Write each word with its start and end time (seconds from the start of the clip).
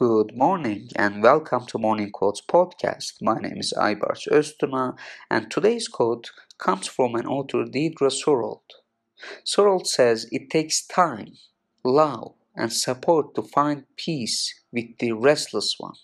Good 0.00 0.34
morning 0.34 0.88
and 0.96 1.22
welcome 1.22 1.66
to 1.66 1.76
Morning 1.76 2.10
Quotes 2.10 2.40
podcast. 2.40 3.20
My 3.20 3.38
name 3.38 3.58
is 3.58 3.74
Aybars 3.76 4.26
Öztuna 4.32 4.96
and 5.30 5.50
today's 5.50 5.88
quote 5.88 6.30
comes 6.56 6.86
from 6.86 7.14
an 7.16 7.26
author 7.26 7.66
Deidre 7.66 8.10
Sorold. 8.10 8.64
Sorold 9.44 9.86
says 9.86 10.26
it 10.32 10.48
takes 10.48 10.86
time, 10.86 11.34
love 11.84 12.32
and 12.56 12.72
support 12.72 13.34
to 13.34 13.42
find 13.42 13.84
peace 13.98 14.54
with 14.72 14.86
the 15.00 15.12
restless 15.12 15.74
one. 15.76 15.96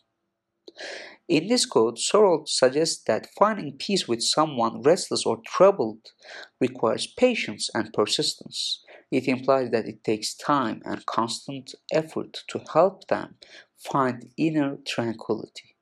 In 1.27 1.49
this 1.49 1.65
quote, 1.65 1.97
Sorold 1.97 2.51
suggests 2.51 3.03
that 3.05 3.31
finding 3.39 3.79
peace 3.79 4.07
with 4.07 4.23
someone 4.23 4.83
restless 4.83 5.25
or 5.25 5.41
troubled 5.47 6.13
requires 6.61 7.07
patience 7.07 7.71
and 7.75 7.95
persistence. 7.95 8.85
It 9.11 9.27
implies 9.27 9.71
that 9.71 9.87
it 9.87 10.05
takes 10.05 10.35
time 10.35 10.83
and 10.85 11.07
constant 11.07 11.75
effort 11.93 12.43
to 12.49 12.61
help 12.73 13.07
them 13.07 13.37
find 13.79 14.31
inner 14.37 14.79
tranquility. 14.87 15.77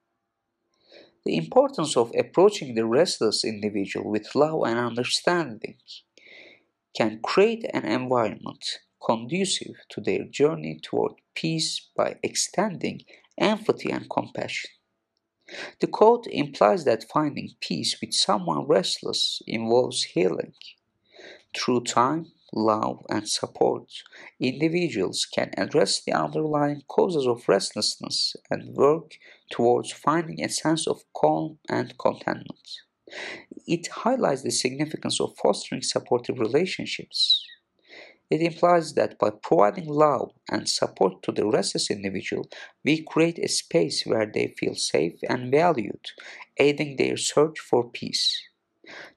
The 1.25 1.37
importance 1.37 1.97
of 1.97 2.13
approaching 2.19 2.75
the 2.75 2.87
restless 2.87 3.45
individual 3.45 4.11
with 4.11 4.35
love 4.35 4.63
and 4.67 4.79
understanding 4.79 5.77
can 6.95 7.21
create 7.23 7.65
an 7.73 7.85
environment 7.85 8.81
conducive 9.05 9.77
to 9.91 10.01
their 10.01 10.25
journey 10.25 10.79
toward 10.83 11.13
peace 11.35 11.89
by 11.97 12.17
extending 12.23 13.03
empathy 13.39 13.91
and 13.91 14.09
compassion. 14.09 14.71
The 15.81 15.87
quote 15.87 16.27
implies 16.29 16.85
that 16.85 17.11
finding 17.13 17.51
peace 17.61 17.99
with 18.01 18.15
someone 18.15 18.67
restless 18.67 19.43
involves 19.47 20.05
healing. 20.05 20.55
Through 21.55 21.85
time, 21.85 22.33
love, 22.55 23.05
and 23.11 23.29
support, 23.29 23.91
individuals 24.41 25.27
can 25.27 25.51
address 25.57 26.01
the 26.03 26.13
underlying 26.13 26.83
causes 26.89 27.27
of 27.27 27.49
restlessness 27.49 28.37
and 28.51 28.75
work 28.75 29.13
towards 29.51 29.93
finding 29.93 30.43
a 30.43 30.49
sense 30.49 30.87
of 30.87 31.03
calm 31.15 31.59
and 31.69 31.99
contentment. 31.99 32.81
It 33.67 33.89
highlights 33.89 34.43
the 34.43 34.51
significance 34.51 35.21
of 35.21 35.37
fostering 35.37 35.83
supportive 35.83 36.39
relationships. 36.39 37.45
It 38.31 38.41
implies 38.41 38.95
that 38.95 39.19
by 39.19 39.31
providing 39.31 39.87
love 39.87 40.33
and 40.51 40.69
support 40.69 41.23
to 41.25 41.33
the 41.33 41.47
restless 41.47 41.91
individual, 41.91 42.49
we 42.85 43.03
create 43.03 43.39
a 43.39 43.49
space 43.49 44.05
where 44.07 44.27
they 44.27 44.55
feel 44.59 44.75
safe 44.75 45.19
and 45.29 45.51
valued, 45.51 46.07
aiding 46.57 46.97
their 46.97 47.17
search 47.17 47.61
for 47.61 47.91
peace. 47.91 48.35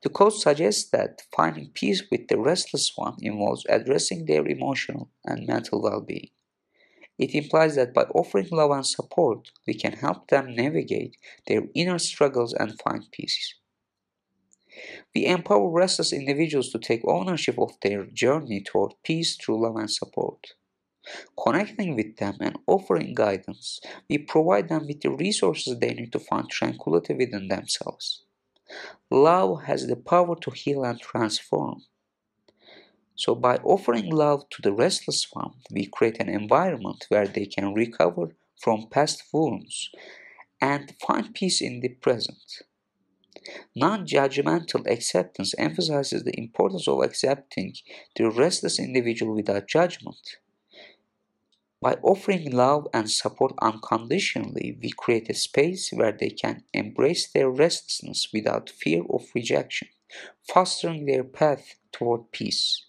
The 0.04 0.10
quote 0.10 0.34
suggests 0.34 0.90
that 0.92 1.24
finding 1.36 1.72
peace 1.74 2.04
with 2.12 2.28
the 2.28 2.40
restless 2.40 2.94
one 2.96 3.18
involves 3.22 3.66
addressing 3.68 4.26
their 4.26 4.48
emotional 4.48 5.10
and 5.26 5.48
mental 5.48 5.82
well 5.82 6.02
being. 6.02 6.30
It 7.18 7.34
implies 7.34 7.76
that 7.76 7.94
by 7.94 8.04
offering 8.14 8.48
love 8.52 8.72
and 8.72 8.86
support, 8.86 9.52
we 9.66 9.74
can 9.74 9.94
help 9.94 10.28
them 10.28 10.56
navigate 10.56 11.18
their 11.48 11.64
inner 11.74 11.98
struggles 11.98 12.54
and 12.54 12.80
find 12.80 13.12
peace. 13.12 13.56
We 15.16 15.26
empower 15.26 15.70
restless 15.70 16.14
individuals 16.14 16.70
to 16.72 16.80
take 16.80 17.02
ownership 17.06 17.58
of 17.58 17.72
their 17.82 18.06
journey 18.06 18.62
toward 18.62 18.94
peace 19.04 19.36
through 19.36 19.64
love 19.64 19.76
and 19.76 19.90
support. 19.90 20.54
Connecting 21.42 21.96
with 21.96 22.18
them 22.18 22.38
and 22.42 22.58
offering 22.68 23.16
guidance, 23.16 23.80
we 24.10 24.20
provide 24.20 24.70
them 24.70 24.86
with 24.86 25.02
the 25.02 25.10
resources 25.10 25.80
they 25.80 25.94
need 25.94 26.12
to 26.12 26.20
find 26.20 26.50
tranquility 26.50 27.14
within 27.16 27.48
themselves. 27.48 28.27
Love 29.10 29.64
has 29.64 29.88
the 29.88 29.96
power 29.96 30.36
to 30.36 30.52
heal 30.52 30.84
and 30.84 31.00
transform. 31.00 31.84
So, 33.16 33.34
by 33.34 33.58
offering 33.58 34.12
love 34.12 34.48
to 34.52 34.62
the 34.62 34.74
restless 34.74 35.28
one, 35.32 35.54
we 35.72 35.88
create 35.88 36.20
an 36.20 36.30
environment 36.30 37.06
where 37.10 37.28
they 37.28 37.46
can 37.46 37.74
recover 37.74 38.36
from 38.62 38.90
past 38.90 39.24
wounds 39.34 39.90
and 40.62 40.94
find 41.06 41.34
peace 41.34 41.62
in 41.62 41.80
the 41.80 41.90
present. 41.90 42.64
Non 43.76 44.06
judgmental 44.06 44.86
acceptance 44.92 45.56
emphasizes 45.58 46.24
the 46.24 46.38
importance 46.38 46.88
of 46.88 47.02
accepting 47.02 47.74
the 48.16 48.30
restless 48.30 48.80
individual 48.80 49.34
without 49.34 49.68
judgment. 49.68 50.38
By 51.82 51.96
offering 52.04 52.52
love 52.52 52.88
and 52.94 53.12
support 53.12 53.54
unconditionally, 53.62 54.78
we 54.82 54.92
create 54.92 55.30
a 55.30 55.36
space 55.36 55.92
where 55.92 56.12
they 56.12 56.32
can 56.32 56.66
embrace 56.74 57.28
their 57.32 57.50
restlessness 57.50 58.30
without 58.34 58.70
fear 58.70 59.04
of 59.10 59.30
rejection, 59.36 59.90
fostering 60.48 61.06
their 61.06 61.24
path 61.24 61.76
toward 61.92 62.32
peace. 62.34 62.87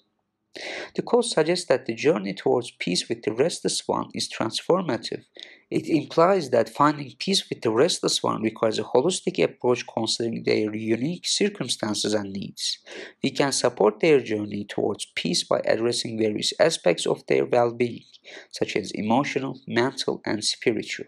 The 0.94 1.02
quote 1.02 1.24
suggests 1.24 1.66
that 1.66 1.86
the 1.86 1.94
journey 1.94 2.34
towards 2.34 2.70
peace 2.70 3.08
with 3.08 3.22
the 3.22 3.32
restless 3.32 3.86
one 3.86 4.08
is 4.14 4.28
transformative. 4.28 5.24
It 5.70 5.86
implies 5.86 6.50
that 6.50 6.70
finding 6.70 7.12
peace 7.18 7.48
with 7.48 7.60
the 7.60 7.70
restless 7.70 8.22
one 8.22 8.42
requires 8.42 8.78
a 8.78 8.84
holistic 8.84 9.42
approach 9.42 9.86
considering 9.86 10.44
their 10.44 10.74
unique 10.74 11.26
circumstances 11.26 12.14
and 12.14 12.32
needs. 12.32 12.78
We 13.22 13.30
can 13.30 13.52
support 13.52 14.00
their 14.00 14.20
journey 14.20 14.64
towards 14.64 15.12
peace 15.14 15.44
by 15.44 15.60
addressing 15.60 16.18
various 16.18 16.52
aspects 16.58 17.06
of 17.06 17.26
their 17.26 17.44
well 17.44 17.72
being, 17.72 18.04
such 18.50 18.76
as 18.76 18.90
emotional, 18.92 19.60
mental, 19.66 20.22
and 20.24 20.42
spiritual. 20.42 21.06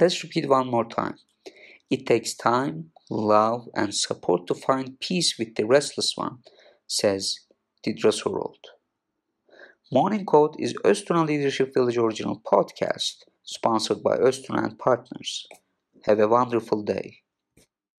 Let's 0.00 0.22
repeat 0.24 0.48
one 0.48 0.68
more 0.68 0.88
time. 0.88 1.18
It 1.88 2.06
takes 2.06 2.34
time, 2.34 2.90
love, 3.10 3.68
and 3.76 3.94
support 3.94 4.46
to 4.48 4.54
find 4.54 4.98
peace 4.98 5.38
with 5.38 5.54
the 5.54 5.66
restless 5.66 6.16
one, 6.16 6.38
says 6.86 7.40
Deidre 7.84 8.12
Sorold. 8.12 8.78
Morning 9.90 10.24
Quote 10.24 10.54
is 10.60 10.72
Öztuna 10.84 11.26
Leadership 11.26 11.74
Village 11.74 11.98
original 11.98 12.40
podcast 12.44 13.24
sponsored 13.42 14.04
by 14.04 14.16
Öztuna 14.18 14.62
and 14.62 14.78
Partners. 14.78 15.48
Have 16.04 16.20
a 16.20 16.28
wonderful 16.28 16.84
day. 16.84 17.21